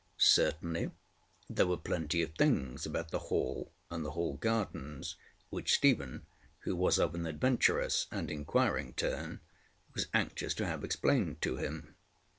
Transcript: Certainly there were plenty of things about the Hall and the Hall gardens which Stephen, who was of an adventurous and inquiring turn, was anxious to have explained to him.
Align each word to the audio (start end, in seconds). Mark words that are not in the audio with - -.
Certainly 0.17 0.89
there 1.47 1.67
were 1.67 1.77
plenty 1.77 2.23
of 2.23 2.33
things 2.33 2.87
about 2.87 3.11
the 3.11 3.19
Hall 3.29 3.71
and 3.91 4.03
the 4.03 4.09
Hall 4.09 4.35
gardens 4.35 5.15
which 5.51 5.75
Stephen, 5.75 6.25
who 6.61 6.75
was 6.75 6.97
of 6.97 7.13
an 7.13 7.27
adventurous 7.27 8.07
and 8.09 8.31
inquiring 8.31 8.93
turn, 8.95 9.41
was 9.93 10.07
anxious 10.11 10.55
to 10.55 10.65
have 10.65 10.83
explained 10.83 11.39
to 11.43 11.57
him. 11.57 11.93